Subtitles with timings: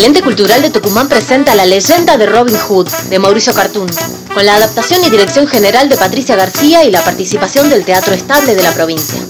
[0.00, 3.86] El ente cultural de Tucumán presenta La leyenda de Robin Hood, de Mauricio Cartún,
[4.32, 8.54] con la adaptación y dirección general de Patricia García y la participación del Teatro Estable
[8.54, 9.20] de la provincia.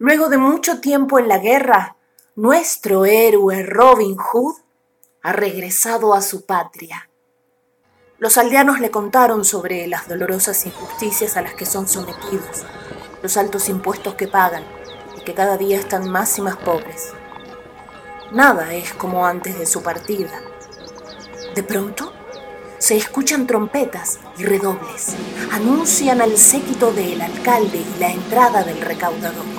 [0.00, 1.96] Luego de mucho tiempo en la guerra,
[2.34, 4.65] nuestro héroe Robin Hood
[5.26, 7.10] ha regresado a su patria.
[8.18, 12.64] Los aldeanos le contaron sobre las dolorosas injusticias a las que son sometidos,
[13.24, 14.62] los altos impuestos que pagan
[15.18, 17.12] y que cada día están más y más pobres.
[18.30, 20.30] Nada es como antes de su partida.
[21.56, 22.12] De pronto,
[22.78, 25.16] se escuchan trompetas y redobles.
[25.50, 29.55] Anuncian al séquito del alcalde y la entrada del recaudador.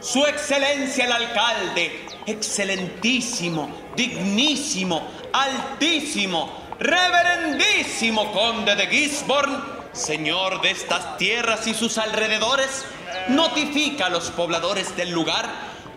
[0.00, 9.58] Su excelencia el alcalde, excelentísimo, dignísimo, altísimo, reverendísimo conde de Gisborne,
[9.92, 12.84] señor de estas tierras y sus alrededores,
[13.28, 15.48] notifica a los pobladores del lugar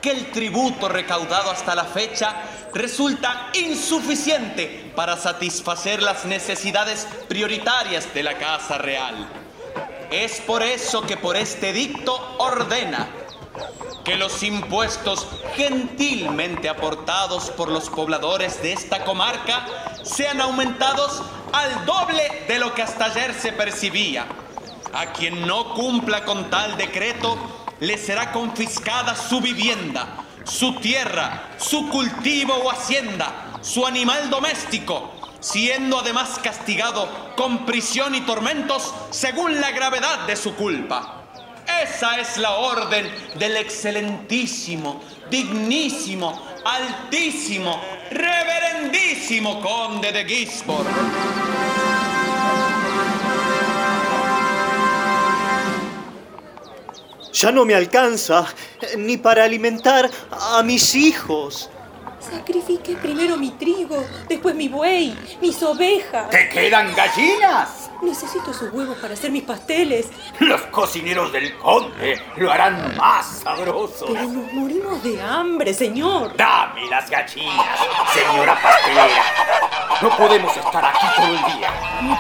[0.02, 2.36] que el tributo recaudado hasta la fecha
[2.74, 9.43] resulta insuficiente para satisfacer las necesidades prioritarias de la Casa Real.
[10.12, 13.08] Es por eso que por este dicto ordena
[14.04, 19.66] que los impuestos gentilmente aportados por los pobladores de esta comarca
[20.04, 21.22] sean aumentados
[21.54, 24.26] al doble de lo que hasta ayer se percibía.
[24.94, 27.38] A quien no cumpla con tal decreto,
[27.80, 35.12] le será confiscada su vivienda, su tierra, su cultivo o hacienda, su animal doméstico,
[35.44, 41.26] siendo además castigado con prisión y tormentos según la gravedad de su culpa.
[41.84, 50.90] Esa es la orden del excelentísimo, dignísimo, altísimo, reverendísimo conde de Gisborne.
[57.34, 58.46] Ya no me alcanza
[58.80, 61.70] eh, ni para alimentar a mis hijos.
[62.34, 66.32] Sacrifiqué primero mi trigo, después mi buey, mis ovejas.
[66.32, 67.92] ¿Te quedan gallinas?
[68.02, 70.08] Necesito esos huevos para hacer mis pasteles.
[70.40, 74.10] Los cocineros del conde lo harán más sabrosos.
[74.12, 76.36] Pero nos morimos de hambre, señor.
[76.36, 77.80] Dame las gallinas,
[78.14, 79.62] señora pastelera.
[80.03, 81.72] No podemos estar aquí todo el día.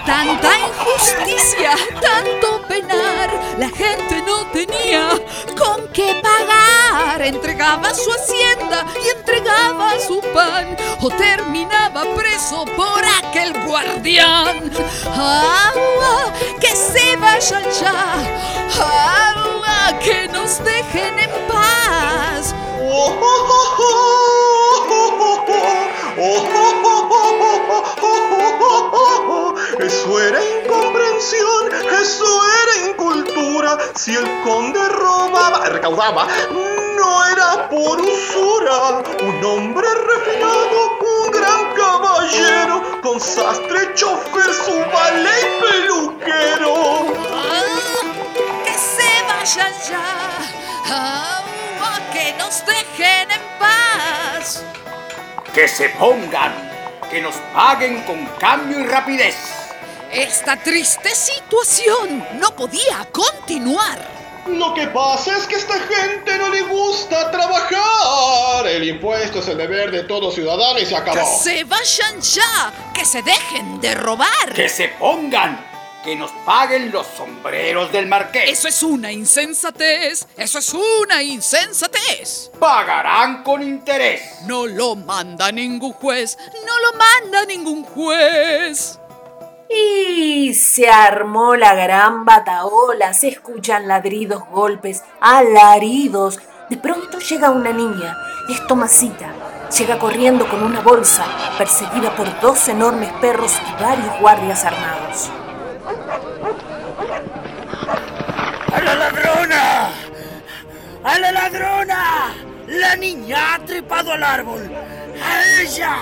[0.05, 5.09] Tanta injusticia, tanto penar, la gente no tenía
[5.57, 7.21] con qué pagar.
[7.21, 14.71] Entregaba su hacienda y entregaba su pan, o terminaba preso por aquel guardián.
[15.05, 16.31] ¡Agua!
[16.61, 19.33] ¡Que se vayan ya!
[19.33, 19.99] ¡Agua!
[19.99, 21.72] ¡Que nos dejen en paz!
[33.95, 39.03] Si el conde robaba, recaudaba, no era por usura.
[39.21, 47.05] Un hombre refinado, un gran caballero, con sastre, chofer, su valet y peluquero.
[48.65, 50.07] ¡Que se vayan ya!
[50.85, 51.99] ¡Agua!
[52.11, 54.63] ¡Que nos dejen en paz!
[55.53, 56.53] Que se pongan,
[57.09, 59.62] que nos paguen con cambio y rapidez.
[60.13, 63.97] Esta triste situación no podía continuar.
[64.47, 68.67] Lo que pasa es que a esta gente no le gusta trabajar.
[68.67, 71.15] El impuesto es el deber de todo ciudadano y se acabó.
[71.15, 72.91] ¡Que se vayan ya!
[72.93, 74.53] ¡Que se dejen de robar!
[74.53, 75.65] Que se pongan,
[76.03, 78.51] que nos paguen los sombreros del marqués.
[78.51, 80.27] Eso es una insensatez.
[80.37, 82.51] Eso es una insensatez.
[82.59, 84.21] Pagarán con interés.
[84.43, 86.37] No lo manda ningún juez.
[86.67, 88.99] No lo manda ningún juez.
[89.75, 96.39] Y se armó la gran bataola, se escuchan ladridos, golpes, alaridos.
[96.69, 98.15] De pronto llega una niña,
[98.49, 99.31] es Tomasita.
[99.77, 101.25] Llega corriendo con una bolsa,
[101.57, 105.31] perseguida por dos enormes perros y varios guardias armados.
[108.71, 109.89] ¡A la ladrona!
[111.03, 112.33] ¡A la ladrona!
[112.67, 114.71] La niña ha trepado al árbol.
[115.23, 115.97] ¡A ella!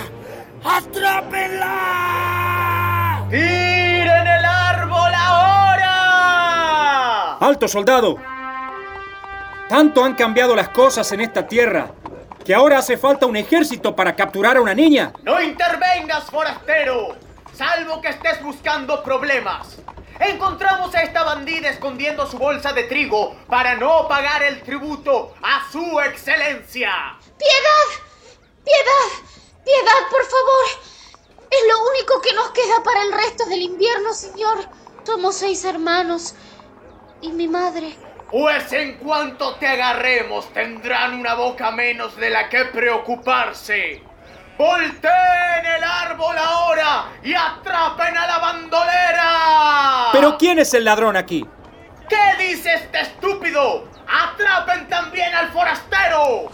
[0.63, 2.61] ¡Atrápenla!
[3.31, 5.88] ¡Tiren el árbol ahora!
[7.38, 8.18] ¡Alto, soldado!
[9.69, 11.94] Tanto han cambiado las cosas en esta tierra
[12.44, 15.13] que ahora hace falta un ejército para capturar a una niña.
[15.24, 17.16] No intervengas, forastero,
[17.54, 19.78] salvo que estés buscando problemas.
[20.19, 25.72] encontramos a esta bandida escondiendo su bolsa de trigo para no pagar el tributo a
[25.72, 27.18] su excelencia.
[27.38, 27.88] ¡Piedad!
[28.66, 29.07] ¡Piedad!
[29.63, 30.66] ¡Piedad, por favor!
[31.51, 34.58] Es lo único que nos queda para el resto del invierno, señor.
[35.06, 36.36] Somos seis hermanos.
[37.22, 37.96] Y mi madre.
[38.31, 44.02] Pues en cuanto te agarremos tendrán una boca menos de la que preocuparse.
[44.58, 50.10] ¡Volteen el árbol ahora y atrapen a la bandolera!
[50.12, 51.46] ¿Pero quién es el ladrón aquí?
[52.07, 53.88] ¿Qué dice este estúpido?
[54.07, 56.52] ¡Atrapen también al forastero!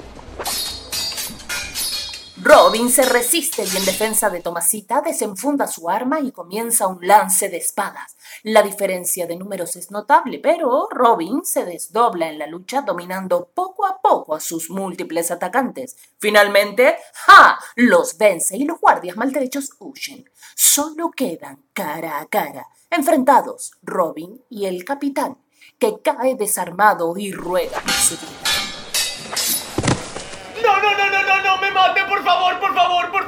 [2.44, 7.50] Robin se resiste y en defensa de Tomasita desenfunda su arma y comienza un lance
[7.50, 8.16] de espadas.
[8.44, 13.88] La diferencia de números es notable, pero Robin se desdobla en la lucha dominando poco
[13.88, 15.96] a poco a sus múltiples atacantes.
[16.20, 17.58] Finalmente, ¡ja!
[17.76, 20.30] los vence y los guardias maltrechos huyen.
[20.56, 25.40] Solo quedan cara a cara, enfrentados Robin y el capitán,
[25.80, 28.47] que cae desarmado y ruega su vida.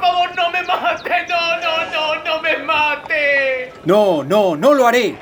[0.00, 3.72] Por favor, no me mate, no, no, no, no me mate.
[3.84, 5.16] No, no, no lo haré.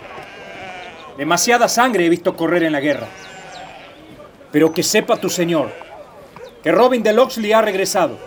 [1.16, 3.08] Demasiada sangre he visto correr en la guerra.
[4.52, 5.72] Pero que sepa tu señor
[6.62, 8.18] que Robin de Locksley ha regresado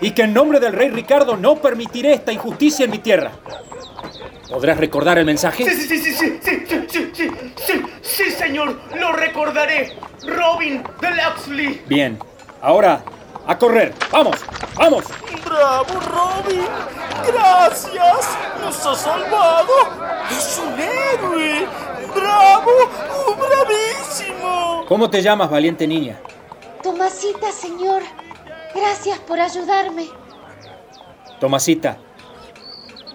[0.00, 3.32] y que en nombre del rey Ricardo no permitiré esta injusticia en mi tierra.
[4.50, 5.64] ¿Podrás recordar el mensaje?
[5.64, 9.96] Sí, sí, sí, sí, sí, sí, sí, sí, sí, sí, sí, señor, lo recordaré.
[10.26, 11.82] Robin de Locksley.
[11.86, 12.18] Bien,
[12.60, 13.02] ahora
[13.46, 13.94] a correr.
[14.10, 14.36] ¡Vamos!
[14.76, 15.04] ¡Vamos!
[15.44, 16.66] ¡Bravo, Robin!
[17.26, 18.38] ¡Gracias!
[18.60, 19.72] ¡Nos ha salvado!
[20.30, 21.66] ¡Es un héroe!
[22.14, 22.70] ¡Bravo!
[23.26, 24.84] ¡Oh, ¡Bravísimo!
[24.88, 26.20] ¿Cómo te llamas, valiente niña?
[26.82, 28.02] Tomasita, señor.
[28.74, 30.08] Gracias por ayudarme.
[31.40, 31.98] Tomasita,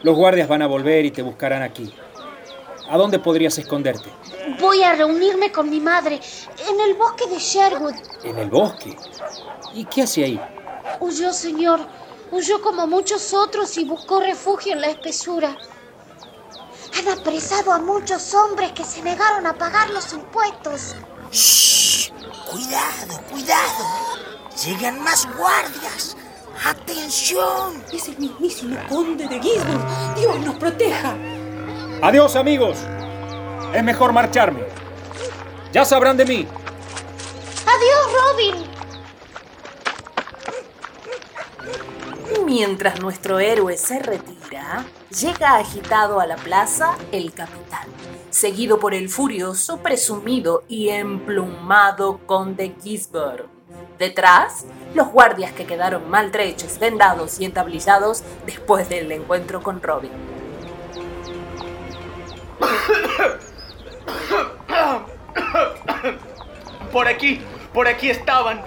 [0.04, 1.94] los guardias van a volver y te buscarán aquí.
[2.90, 4.10] ¿A dónde podrías esconderte?
[4.58, 6.20] Voy a reunirme con mi madre
[6.68, 7.96] en el bosque de Sherwood.
[8.24, 8.98] ¿En el bosque?
[9.74, 10.42] ¿Y qué hace ahí?
[11.00, 11.80] Huyó, señor.
[12.32, 15.56] Huyó como muchos otros y buscó refugio en la espesura.
[16.98, 20.96] Han apresado a muchos hombres que se negaron a pagar los impuestos.
[21.32, 22.12] ¡Shh!
[22.50, 23.86] Cuidado, cuidado.
[24.66, 26.18] Llegan más guardias.
[26.66, 27.84] ¡Atención!
[27.94, 30.16] Es el mismísimo conde de Gisborne.
[30.16, 31.16] Dios nos proteja.
[32.02, 32.78] Adiós, amigos.
[33.74, 34.64] Es mejor marcharme.
[35.72, 36.48] Ya sabrán de mí.
[37.66, 38.70] Adiós, Robin.
[42.46, 47.88] Mientras nuestro héroe se retira, llega agitado a la plaza el capitán,
[48.32, 53.50] seguido por el furioso, presumido y emplumado conde Gisborne.
[54.00, 60.12] Detrás, los guardias que quedaron maltrechos, vendados y entablillados después del encuentro con Robin.
[67.00, 67.40] Por aquí,
[67.74, 68.62] por aquí estaban.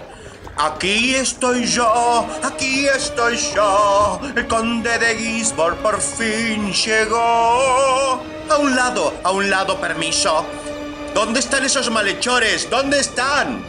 [0.57, 4.19] Aquí estoy yo, aquí estoy yo.
[4.35, 8.23] El conde de Gisborne por fin llegó.
[8.49, 10.47] A un lado, a un lado, permiso.
[11.13, 12.71] ¿Dónde están esos malhechores?
[12.71, 13.67] ¿Dónde están?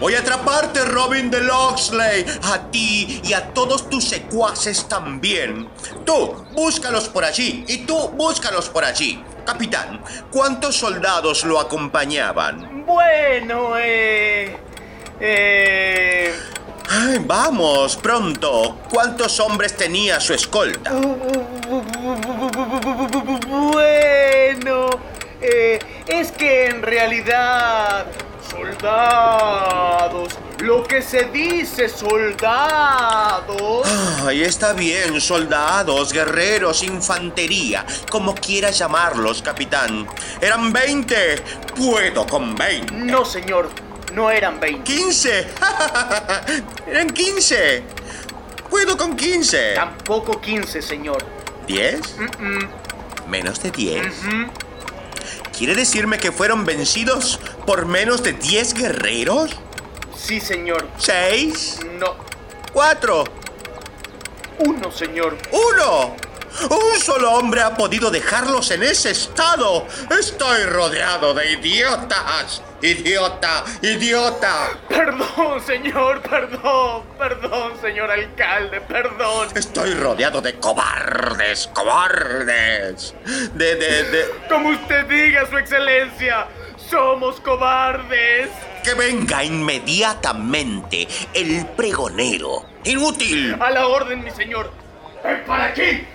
[0.00, 2.24] Voy a atraparte, Robin de Locksley.
[2.44, 5.68] A ti y a todos tus secuaces también.
[6.06, 7.66] Tú, búscalos por allí.
[7.68, 9.22] Y tú, búscalos por allí.
[9.44, 10.02] Capitán,
[10.32, 12.75] ¿cuántos soldados lo acompañaban?
[12.86, 14.56] Bueno, eh...
[15.20, 16.32] Eh...
[16.88, 18.78] Ay, vamos, pronto.
[18.88, 20.92] ¿Cuántos hombres tenía su escolta?
[23.48, 24.90] Bueno,
[25.40, 28.06] eh, es que en realidad
[28.48, 33.86] soldados, lo que se dice soldados.
[34.24, 40.06] Ay, está bien, soldados, guerreros, infantería, como quieras llamarlos, capitán.
[40.40, 41.42] Eran 20.
[41.76, 42.94] Puedo con 20.
[42.94, 43.70] No, señor,
[44.14, 44.82] no eran 20.
[44.82, 45.46] 15.
[46.86, 47.82] Eran 15.
[48.70, 49.74] Puedo con 15.
[49.74, 51.24] Tampoco 15, señor.
[51.68, 52.00] ¿10?
[53.28, 54.06] ¿Menos de 10?
[55.56, 59.56] ¿Quiere decirme que fueron vencidos por menos de 10 guerreros?
[60.16, 60.88] Sí, señor.
[60.98, 61.78] ¿Seis?
[61.98, 62.16] No.
[62.72, 63.24] ¿Cuatro?
[64.58, 65.36] Uno, señor.
[65.52, 66.16] ¡Uno!
[66.70, 69.86] Un solo hombre ha podido dejarlos en ese estado.
[70.18, 72.62] Estoy rodeado de idiotas.
[72.80, 74.70] Idiota, idiota.
[74.88, 79.48] Perdón, señor, perdón, perdón, señor alcalde, perdón.
[79.54, 83.14] Estoy rodeado de cobardes, cobardes.
[83.54, 84.24] De, de, de...
[84.48, 86.46] Como usted diga, su excelencia,
[86.88, 88.50] somos cobardes.
[88.82, 92.64] Que venga inmediatamente el pregonero.
[92.84, 93.56] Inútil.
[93.60, 94.70] A la orden, mi señor.
[95.24, 96.06] Ven para aquí.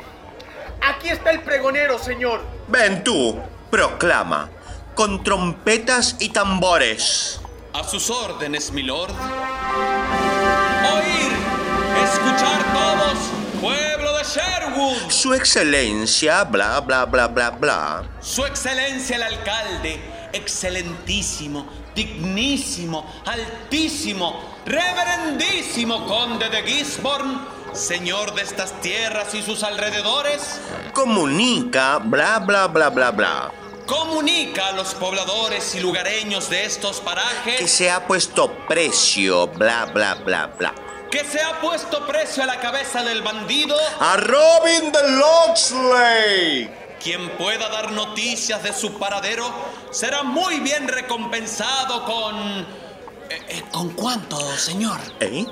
[0.82, 2.42] Aquí está el pregonero, señor.
[2.68, 3.40] Ven tú.
[3.70, 4.50] proclama,
[4.96, 7.40] con trompetas y tambores.
[7.74, 9.12] A sus órdenes, milord.
[10.94, 11.32] Oír,
[12.04, 13.18] escuchar todos,
[13.62, 15.10] pueblo de Sherwood.
[15.10, 18.04] Su excelencia, bla, bla, bla, bla, bla.
[18.20, 20.02] Su excelencia el alcalde,
[20.34, 27.40] excelentísimo, dignísimo, altísimo, reverendísimo conde de Gisborne,
[27.74, 30.60] señor de estas tierras y sus alrededores.
[30.94, 33.52] Comunica, bla, bla, bla, bla, bla.
[33.86, 39.86] Comunica a los pobladores y lugareños de estos parajes Que se ha puesto precio, bla,
[39.86, 40.74] bla, bla, bla.
[41.10, 43.76] que se ha puesto precio a la cabeza del bandido.
[44.00, 46.70] A Robin de Locksley.
[47.04, 49.46] Quien pueda dar noticias de su paradero
[49.92, 52.62] será muy bien recompensado con...
[53.30, 55.00] eh, eh, ¿Con cuánto, señor?
[55.20, 55.46] ¿Eh?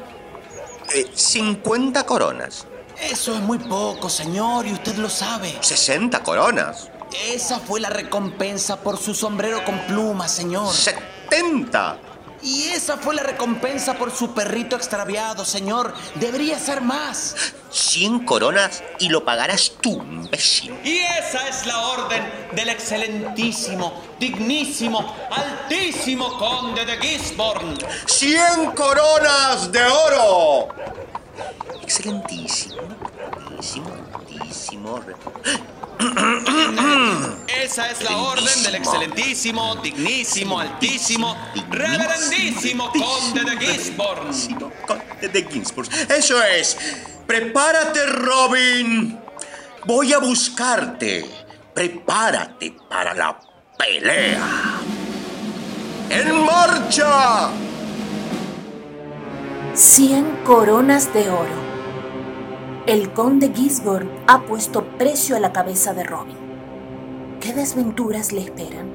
[0.94, 2.68] Eh, 50 coronas.
[3.01, 5.58] Eso es muy poco, señor, y usted lo sabe.
[5.62, 6.89] 60 coronas.
[7.29, 10.72] Esa fue la recompensa por su sombrero con plumas, señor.
[10.72, 11.98] 70.
[12.41, 15.93] Y esa fue la recompensa por su perrito extraviado, señor.
[16.15, 17.36] Debería ser más.
[17.72, 20.75] 100 coronas y lo pagarás tú, imbécil.
[20.84, 27.77] Y esa es la orden del excelentísimo, dignísimo, altísimo conde de Gisborne.
[28.08, 30.69] 100 coronas de oro.
[31.84, 32.81] Excelentísimo,
[33.50, 35.00] altísimo, altísimo.
[37.62, 41.36] Esa es la orden del excelentísimo, dignísimo, altísimo,
[41.70, 44.32] reverendísimo conde de Gisborne.
[44.88, 45.89] Conde de Ginsburg.
[46.10, 46.77] Eso es.
[47.27, 49.20] Prepárate, Robin.
[49.86, 51.25] Voy a buscarte.
[51.74, 53.39] Prepárate para la
[53.77, 54.79] pelea.
[56.10, 57.50] ¡En marcha!
[59.75, 61.68] Cien coronas de oro.
[62.89, 66.36] El conde Gisborne ha puesto precio a la cabeza de Robin.
[67.39, 68.89] ¿Qué desventuras le esperan?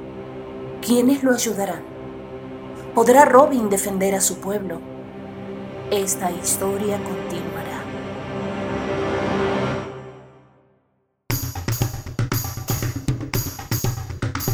[0.84, 1.84] ¿Quiénes lo ayudarán?
[2.92, 4.80] ¿Podrá Robin defender a su pueblo?
[5.92, 7.84] Esta historia continuará.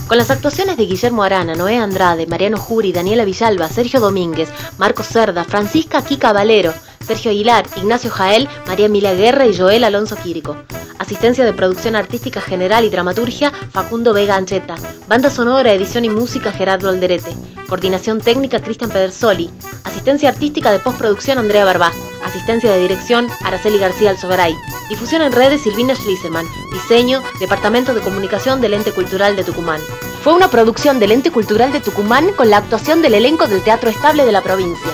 [0.07, 5.07] Con las actuaciones de Guillermo Arana, Noé Andrade, Mariano Juri, Daniela Villalba, Sergio Domínguez, Marcos
[5.07, 6.75] Cerda, Francisca Kika Valero,
[7.11, 10.57] Sergio Aguilar, Ignacio Jael, María Emilia Guerra y Joel Alonso Quirico.
[11.01, 14.77] Asistencia de producción artística general y dramaturgia, Facundo Vega Ancheta.
[15.09, 17.35] Banda sonora, edición y música, Gerardo Alderete.
[17.69, 19.51] Coordinación técnica, Cristian Pedersoli.
[19.83, 21.91] Asistencia artística de postproducción, Andrea Barbá.
[22.25, 24.55] Asistencia de dirección, Araceli García Alzogaray.
[24.89, 26.47] Difusión en redes, Silvina Schliseman.
[26.73, 29.81] Diseño, Departamento de Comunicación del Ente Cultural de Tucumán.
[30.23, 33.91] Fue una producción del Ente Cultural de Tucumán con la actuación del elenco del Teatro
[33.91, 34.93] Estable de la provincia.